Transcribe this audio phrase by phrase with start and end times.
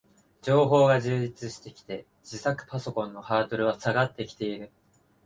[0.41, 4.71] 情報が充実してきて、自作パソコンのハードルは下がってきている